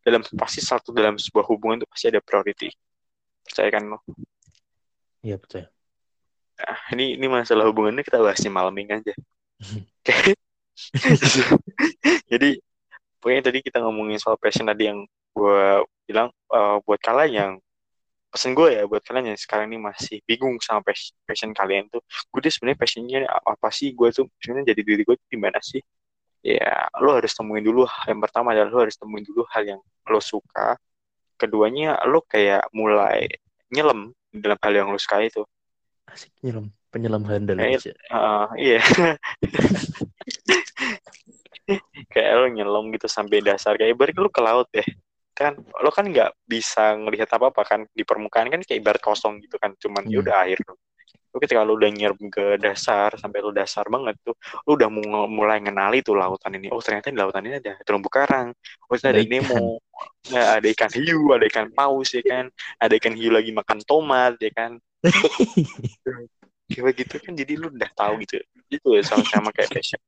[0.00, 2.72] dalam pasti satu dalam sebuah hubungan itu pasti ada priority.
[3.44, 4.00] Percaya kan lo?
[5.22, 5.66] Iya percaya.
[6.58, 9.14] Nah, ini ini masalah hubungannya kita bahasnya malam ini aja.
[12.30, 12.50] Jadi
[13.18, 15.60] pokoknya tadi kita ngomongin soal passion tadi yang gue
[16.06, 17.52] bilang eh, buat kalian yang
[18.28, 22.04] pesen gue ya buat kalian yang sekarang ini masih bingung sama pas- passion kalian tuh
[22.04, 25.80] gue tuh sebenarnya passionnya apa sih gue tuh sebenarnya jadi diri gue tuh gimana sih
[26.44, 29.80] ya lo harus temuin dulu yang pertama adalah lo harus temuin dulu hal yang
[30.12, 30.76] lo suka
[31.40, 33.32] keduanya lo kayak mulai
[33.72, 35.42] nyelam di dalam hal yang lo suka itu
[36.08, 36.72] Asik nyelam.
[36.88, 37.76] Penyelam handal ya.
[38.08, 38.80] Ah, iya
[42.12, 44.86] kayak lo nyelam gitu sampai dasar kayak ibarat lo ke laut deh
[45.36, 49.38] kan lo kan nggak bisa ngelihat apa apa kan di permukaan kan kayak ibarat kosong
[49.44, 50.22] gitu kan cuman ya Hmm.
[50.24, 50.74] udah air lo
[51.38, 54.34] ketika lo udah nyerap ke dasar sampai lo dasar banget tuh
[54.66, 58.08] lo udah mu- mulai ngenali tuh lautan ini oh ternyata di lautan ini ada terumbu
[58.10, 58.50] karang
[58.88, 59.28] oh ternyata ada.
[59.28, 59.78] Nemo
[60.28, 62.50] ya, ada ikan hiu ada ikan paus ya kan?
[62.78, 64.78] Ada ikan hiu lagi makan tomat ya kan?
[66.68, 68.42] Kayak gitu kan jadi lu udah tahu gitu.
[68.68, 70.00] Itu ya sama-sama kayak passion.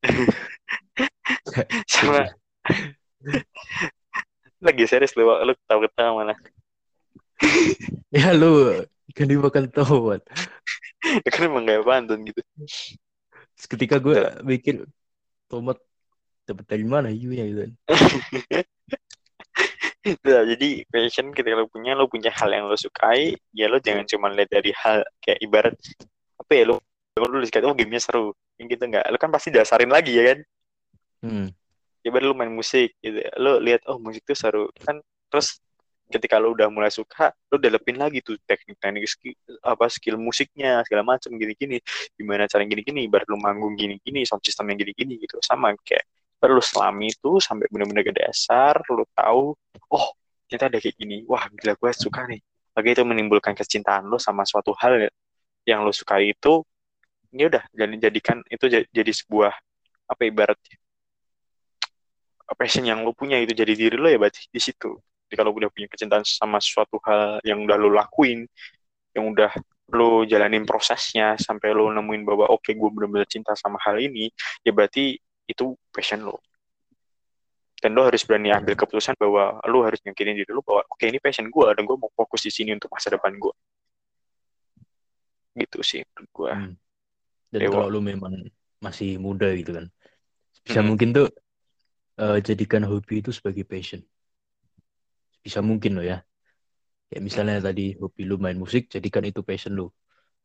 [1.92, 2.24] Sama.
[4.60, 6.34] Lagi serius lu lu ketawa ketawa mana
[8.10, 8.84] ya lu
[9.16, 10.22] kan dimakan tomat.
[11.26, 12.40] kan emang gak pantun gitu.
[13.56, 14.86] Seketika gue mikir
[15.50, 15.80] tomat
[16.44, 17.72] dapat dari mana hiunya gitu kan.
[20.00, 24.08] Nah, jadi passion ketika lo punya lo punya hal yang lo sukai ya lo jangan
[24.08, 25.76] cuma lihat dari hal kayak ibarat
[26.40, 26.80] apa ya lo
[27.20, 29.04] lo dulu dikata oh gamenya seru yang gitu nggak.
[29.12, 30.38] Lo kan pasti dasarin lagi ya kan?
[31.20, 31.48] Hmm.
[32.00, 33.20] ibarat lo main musik gitu.
[33.36, 35.04] Lo lihat oh musik tuh seru kan.
[35.28, 35.60] Terus
[36.08, 41.04] ketika lo udah mulai suka lo developin lagi tuh teknik-teknik skill, apa skill musiknya segala
[41.04, 41.76] macam gini-gini.
[42.16, 45.36] Gimana cara gini-gini ibarat lo manggung gini-gini sound system yang gini-gini gitu.
[45.44, 46.08] Sama kayak
[46.48, 49.52] lo selami itu sampai benar-benar ke dasar lo tahu
[49.92, 50.06] oh
[50.48, 51.16] ternyata ada kayak gini.
[51.28, 52.40] Wah gila gue suka nih.
[52.74, 55.10] Lagi itu menimbulkan kecintaan lo sama suatu hal
[55.68, 56.64] yang lo suka itu
[57.30, 59.54] ya udah jadi jadikan itu ja- jadi sebuah
[60.10, 60.76] apa ibaratnya
[62.58, 64.98] passion yang lo punya itu jadi diri lo ya berarti di situ.
[65.30, 68.42] Jadi kalau udah punya kecintaan sama suatu hal yang udah lo lakuin
[69.14, 69.50] yang udah
[69.94, 74.30] lo jalanin prosesnya sampai lo nemuin bahwa oke gue benar-benar cinta sama hal ini
[74.66, 75.18] ya berarti
[75.50, 76.38] itu passion lo
[77.80, 81.16] dan lo harus berani ambil keputusan bahwa lo harus yakinin diri lo bahwa oke ini
[81.18, 83.54] passion gue dan gue mau fokus di sini untuk masa depan gue
[85.58, 86.74] gitu sih menurut gue Hmm.
[87.50, 87.82] Dan Dewa.
[87.82, 88.30] kalau lu memang
[88.78, 89.90] masih muda gitu kan,
[90.62, 90.86] bisa Mhm.
[90.86, 91.26] mungkin tuh
[92.14, 93.98] eh, jadikan hobi itu sebagai passion.
[95.42, 96.22] Bisa mungkin lo ya.
[97.10, 99.90] Kayak misalnya tadi hobi lu main musik, jadikan itu passion lu.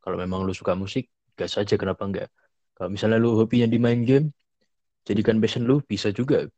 [0.01, 2.33] Kalau memang lu suka musik, gas aja kenapa enggak.
[2.73, 4.33] Kalau misalnya lu hobinya di main game,
[5.05, 6.49] jadikan passion lu bisa juga.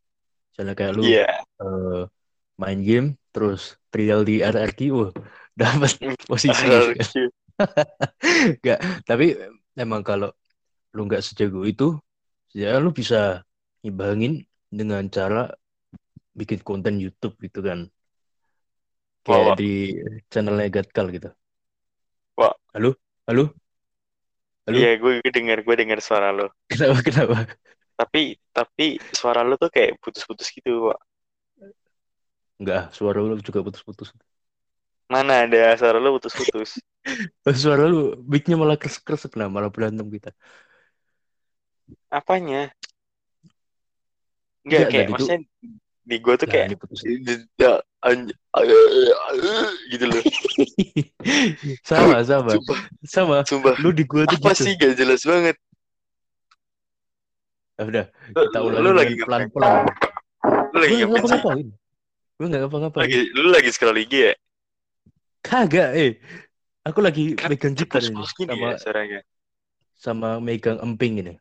[0.52, 1.28] Misalnya kayak lu iya
[1.62, 2.04] eh,
[2.58, 5.12] main game, terus trial di RRQ, wah,
[5.60, 5.94] dapat
[6.26, 6.66] posisi.
[8.58, 8.80] Enggak,
[9.10, 9.38] tapi
[9.78, 10.34] emang kalau
[10.96, 12.00] lu nggak sejago itu,
[12.56, 13.46] ya lu bisa
[13.86, 14.42] imbangin
[14.74, 15.54] dengan cara
[16.34, 17.86] bikin konten YouTube gitu kan.
[19.28, 19.58] Kayak Wah, wah.
[19.60, 19.72] di
[20.32, 21.30] channelnya Gatkal gitu.
[22.40, 22.56] Wah.
[22.72, 22.96] Halo?
[23.28, 23.52] Halo?
[24.68, 24.78] Halo?
[24.84, 27.00] iya gue gue dengar gue dengar suara lo Kenapa?
[27.00, 27.38] Kenapa?
[28.00, 28.22] Tapi
[28.58, 28.86] tapi
[29.20, 31.00] suara lo tuh kayak putus-putus gitu Wak.
[32.60, 34.10] Enggak, suara lu juga putus-putus.
[35.14, 36.72] mana ada suara lo putus-putus
[37.62, 37.98] Suara lu
[38.32, 40.30] mic-nya malah kres-kres kenapa malah berantem kita.
[42.12, 42.62] apanya
[44.68, 45.40] Enggak, Enggak kayak maksudnya
[46.08, 46.70] di gue tuh Lah, kayak.
[47.60, 47.82] Ya,
[49.92, 50.24] gitu loh
[51.90, 52.52] sama, sama.
[52.52, 53.46] sumpah Sama.
[53.48, 54.64] sumpah Lu di gua tuh apa gitu.
[54.64, 55.67] sih gak jelas banget Ya
[57.86, 59.50] udah, Lu- kita lu ulangi lagi dengan ngapain?
[59.54, 59.86] pelan-pelan.
[60.74, 61.68] lu lagi ngapain sih ngapa-ngapain.
[62.38, 63.04] Gue nggak ngapa-ngapain.
[63.06, 64.34] lagi lu lagi scroll IG ya
[65.42, 66.12] Kagak, eh.
[66.84, 69.20] Aku lagi kan megang gitar ini sama ya suaranya
[69.98, 71.34] sama megang emping ini.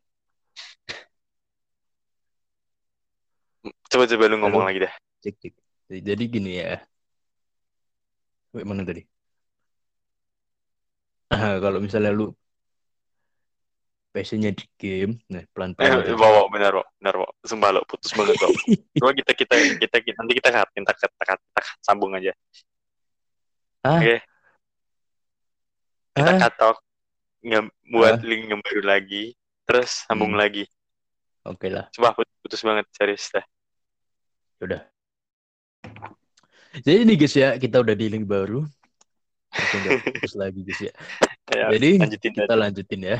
[3.86, 4.70] coba-coba lu ngomong Halo?
[4.70, 5.54] lagi dah Cek, cek.
[5.86, 6.82] Jadi gini ya.
[8.50, 9.02] Wait, mana tadi?
[11.30, 12.34] Ah, kalau misalnya lu
[14.16, 16.00] passionnya di game, nah pelan-pelan.
[16.00, 16.16] eh, aja.
[16.16, 16.88] bawa benar Wak.
[16.96, 17.30] benar Wak.
[17.44, 18.48] sumpah lo putus banget kok
[18.96, 22.16] coba kita kita kita, kita nanti kita cut kita cut, kita cut, kita cut, sambung
[22.16, 22.32] aja
[23.84, 24.16] Ah, oke
[26.16, 26.76] kita ah, cut talk
[27.42, 28.24] nge- buat Ah.
[28.24, 30.40] link yang baru lagi terus sambung Hmm.
[30.40, 30.64] lagi
[31.44, 31.92] oke lah.
[31.92, 33.44] coba putus, putus banget serius dah
[34.56, 34.80] Udah.
[36.80, 38.64] Jadi ini guys ya, kita udah di link baru.
[39.52, 40.92] Nggak putus lagi guys ya.
[41.52, 42.56] ya, Jadi lanjutin kita aja.
[42.56, 43.18] lanjutin ya.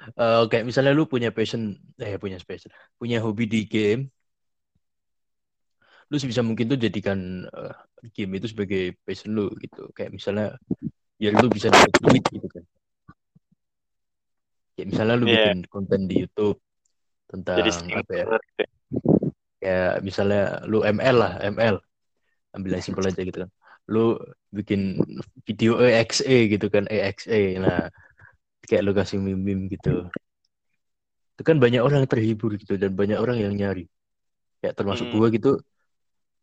[0.00, 4.08] Eh kayak misalnya lu punya passion, eh punya passion, punya hobi di game,
[6.08, 7.74] lu bisa mungkin tuh jadikan eh,
[8.16, 9.92] game itu sebagai passion lu gitu.
[9.92, 10.46] Kayak misalnya
[11.20, 12.64] ya lu bisa dapat duit gitu kan.
[14.74, 15.34] Kayak misalnya lu Iya.
[15.36, 16.58] bikin konten di YouTube
[17.28, 18.26] tentang Jadi apa ya?
[19.60, 21.76] kayak misalnya lu ML lah ML
[22.56, 23.50] ambil yang simpel aja gitu kan.
[23.86, 24.16] Lu
[24.50, 24.98] bikin
[25.46, 27.86] video EXE gitu kan EXE nah
[28.70, 30.06] kayak lu kasih meme-meme gitu.
[31.34, 33.84] Itu kan banyak orang yang terhibur gitu dan banyak orang yang nyari.
[34.62, 35.18] Kayak termasuk Hmm.
[35.18, 35.50] gua gitu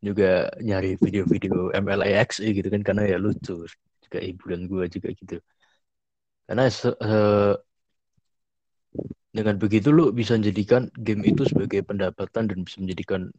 [0.07, 3.65] juga nyari video-video ML EXE gitu kan karena ya lucu.
[4.03, 5.39] Juga hiburan gua juga gitu.
[6.47, 7.53] Karena eh,
[9.37, 13.31] dengan begitu lu bisa menjadikan game itu sebagai pendapatan dan bisa menjadikan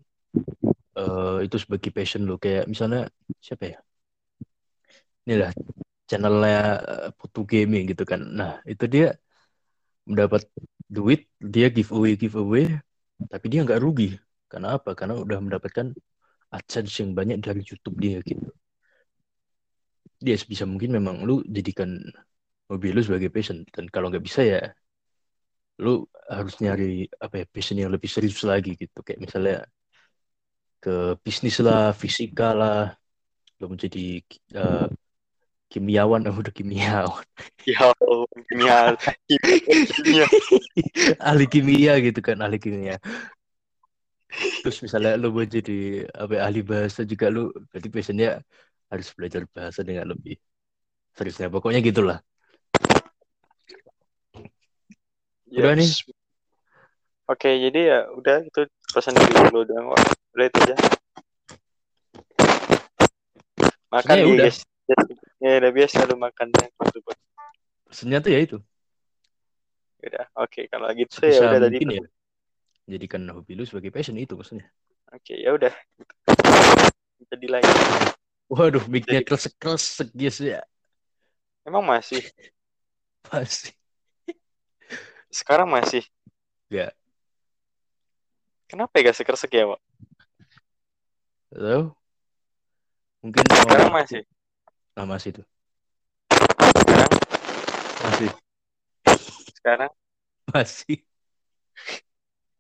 [1.01, 3.09] eh, itu sebagai passion lu kayak misalnya
[3.47, 3.79] siapa ya?
[5.29, 5.53] Inilah
[6.09, 6.59] channelnya
[6.93, 8.21] eh, Putu Gaming gitu kan.
[8.39, 9.05] Nah itu dia
[10.09, 10.43] mendapat
[10.89, 11.21] duit
[11.55, 12.65] dia giveaway giveaway
[13.33, 14.09] tapi dia nggak rugi.
[14.51, 15.87] Karena apa karena udah mendapatkan
[16.57, 18.49] AdSense yang banyak dari YouTube dia gitu.
[20.25, 21.91] Dia bisa mungkin memang lu jadikan
[22.71, 23.59] hobi lu sebagai passion.
[23.75, 24.61] Dan kalau nggak bisa ya
[25.85, 25.95] lu
[26.35, 28.99] harus nyari apa ya passion yang lebih serius lagi gitu.
[29.07, 29.57] Kayak misalnya
[30.83, 30.91] ke
[31.25, 32.79] bisnis lah fisika lah
[33.61, 34.23] lu menjadi
[34.59, 34.87] eh,
[35.69, 37.21] kimiawan oh, udah kimiawan
[37.69, 37.93] Ya
[38.49, 38.97] kimia,
[39.93, 40.27] kimia.
[41.21, 42.97] ahli kimia gitu kan ahli kimia
[44.65, 48.41] terus misalnya lu mau jadi apa ya, ahli bahasa juga lu berarti passionnya
[48.89, 50.41] harus belajar bahasa dengan lebih
[51.13, 52.19] seriusnya pokoknya gitulah
[55.49, 55.89] Udah nih.
[55.89, 56.05] Yes.
[57.29, 58.61] Oke, jadi ya udah itu
[58.93, 59.93] pesan dari dulu doang.
[60.37, 60.77] Udah itu aja.
[63.89, 64.47] Makan nih udah.
[64.49, 64.61] guys.
[65.39, 66.69] Ya udah biasa lu makan deh.
[66.73, 67.21] Tuh, buat-
[67.89, 68.59] pesannya tuh ya itu
[69.99, 70.25] Udah.
[70.39, 71.79] Oke, kalau gitu ya bisa udah tadi.
[71.85, 72.05] ya
[72.89, 74.65] jadikan hobi lu sebagai passion itu maksudnya
[75.13, 75.73] Oke, ya udah.
[77.29, 77.69] Jadi lagi.
[78.49, 80.65] waduh mic-nya kresek-kresek guys ya
[81.69, 82.25] Emang masih?
[83.29, 83.77] pasti
[85.29, 86.01] Sekarang masih?
[86.73, 86.97] Nggak.
[88.69, 89.81] Kenapa ya gak sekersek ya, Wak?
[91.53, 91.85] Tahu?
[93.25, 94.23] Mungkin Sekarang masih?
[94.99, 95.47] Nah, masih tuh.
[96.75, 97.13] Sekarang?
[98.03, 98.31] Masih.
[99.55, 99.91] Sekarang?
[100.51, 100.97] Masih.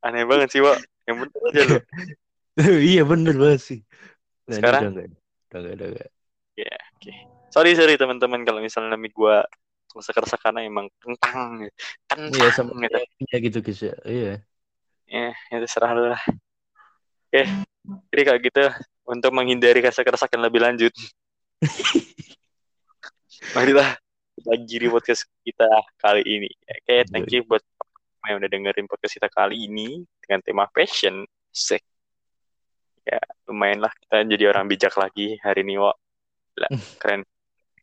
[0.07, 0.79] Aneh banget sih, Wak.
[1.11, 1.79] Yang bener aja lu.
[2.95, 3.83] iya bener masih.
[4.47, 4.81] Nah, ini Sekarang?
[4.87, 5.07] udah enggak.
[5.11, 6.09] Udah enggak, udah enggak.
[6.55, 7.13] Ya, oke.
[7.51, 9.43] Sorry, sorry teman-teman kalau misalnya mic gua
[9.99, 11.67] sekersek karena emang kentang.
[12.07, 12.39] Kentang.
[12.39, 13.03] Iya sama gitu.
[13.35, 13.95] ya gitu guys ya.
[14.07, 14.35] Iya.
[15.11, 16.23] Ya, itu serah lu lah.
[17.35, 17.51] Oke,
[18.15, 18.63] jadi kalau gitu
[19.11, 20.95] untuk menghindari rasa keresakan lebih lanjut,
[23.55, 23.97] marilah
[24.39, 26.51] kita akhiri podcast kita kali ini.
[26.67, 27.63] Oke, thank you buat
[28.29, 31.25] yang udah dengerin podcast kita kali ini dengan tema passion.
[31.49, 31.81] Sek.
[33.09, 35.97] Ya, lumayan lah kita jadi orang bijak lagi hari ini, Wak.
[36.55, 36.69] Gila,
[37.01, 37.23] keren.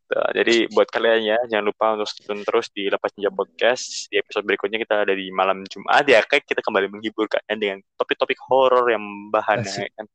[0.05, 4.05] Tuh, jadi buat kalian ya, jangan lupa untuk tune terus di Lepas Ninja Podcast.
[4.13, 7.77] Di episode berikutnya kita ada di malam Jumat ya, kayak kita kembali menghibur kalian dengan
[7.97, 9.01] topik-topik horor yang
[9.33, 10.05] bahannya kan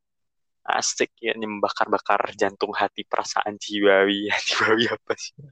[0.76, 4.30] asik ya, yang membakar-bakar jantung hati perasaan jiwawi.
[4.46, 5.34] jiwawi apa sih?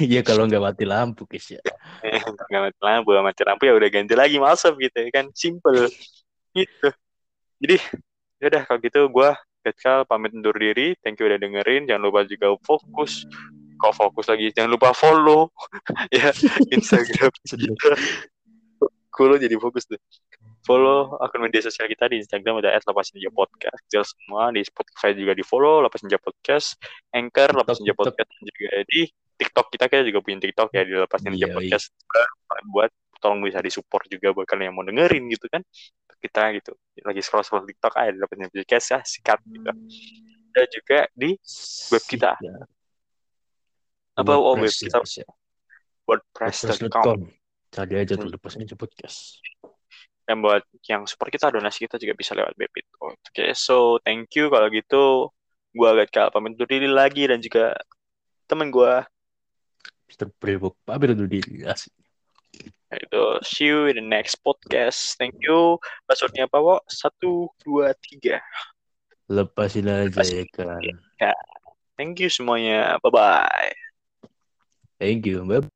[0.00, 1.60] Iya kalau nggak mati lampu guys ya.
[2.48, 5.92] Nggak mati lampu, mati lampu ya udah ganti lagi masuk gitu ya kan, simple
[6.56, 6.88] gitu.
[7.60, 7.76] Jadi,
[8.40, 9.30] ya udah kalau gitu gue
[9.66, 10.94] Gatkal pamit undur diri.
[11.02, 11.90] Thank you udah dengerin.
[11.90, 13.26] Jangan lupa juga fokus.
[13.82, 14.54] Kok fokus lagi?
[14.54, 15.50] Jangan lupa follow
[16.14, 16.30] ya
[16.70, 17.34] Instagram.
[19.10, 19.98] Follow jadi fokus tuh.
[20.66, 22.74] Follow akun media sosial kita di Instagram ada
[23.30, 23.80] podcast.
[23.86, 26.74] Jelas semua di Spotify juga di follow Lapasinja podcast,
[27.14, 27.94] Anchor TikTok.
[27.94, 29.00] podcast dan juga di
[29.38, 31.86] TikTok kita kita juga punya TikTok ya di Lapasinja Iya, podcast.
[32.66, 32.90] Buat
[33.22, 35.62] tolong bisa disupport juga buat kalian yang mau dengerin gitu kan
[36.20, 39.70] kita gitu lagi scroll scroll TikTok aja di Lapasinja podcast ya sikat gitu
[40.56, 41.30] dan juga di
[41.94, 42.32] web kita.
[42.42, 42.54] Ya.
[44.16, 45.28] apa oh, web WordPress kita guys ya.
[46.08, 47.18] wordpress.com WordPress.com.
[47.70, 48.34] Cari aja tuh Hmm.
[48.34, 49.38] lepas aja podcast.
[50.26, 52.86] Dan buat yang support kita donasi kita juga bisa lewat Bebit.
[52.98, 55.30] Oke, so thank you kalau gitu.
[55.70, 57.78] Gua agak kal pamit undur diri lagi dan juga
[58.50, 59.06] temen gua
[60.10, 60.30] Mr.
[60.38, 60.74] Brewok.
[60.86, 61.94] Pamit dulu di asik.
[62.86, 65.18] yaitu see you in the next podcast.
[65.18, 65.82] Thank you.
[66.06, 66.78] Passwordnya apa, Wo?
[66.86, 68.38] Satu, dua, tiga.
[69.26, 70.46] Lepasin aja Lepasin.
[70.46, 70.82] ya kan.
[71.98, 73.02] Thank you semuanya.
[73.02, 73.74] Bye bye.
[75.02, 75.42] Thank you.
[75.44, 75.75] Bye.